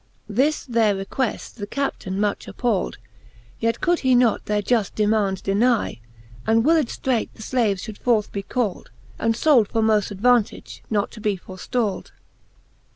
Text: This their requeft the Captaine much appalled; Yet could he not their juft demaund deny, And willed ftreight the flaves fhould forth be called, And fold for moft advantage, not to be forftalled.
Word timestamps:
This 0.27 0.65
their 0.65 0.95
requeft 0.95 1.53
the 1.57 1.67
Captaine 1.67 2.19
much 2.19 2.47
appalled; 2.47 2.97
Yet 3.59 3.81
could 3.81 3.99
he 3.99 4.15
not 4.15 4.45
their 4.47 4.63
juft 4.63 4.95
demaund 4.95 5.43
deny, 5.43 5.99
And 6.47 6.65
willed 6.65 6.87
ftreight 6.87 7.29
the 7.35 7.43
flaves 7.43 7.83
fhould 7.85 7.99
forth 7.99 8.31
be 8.31 8.41
called, 8.41 8.89
And 9.19 9.37
fold 9.37 9.67
for 9.67 9.83
moft 9.83 10.09
advantage, 10.09 10.81
not 10.89 11.11
to 11.11 11.21
be 11.21 11.37
forftalled. 11.37 12.09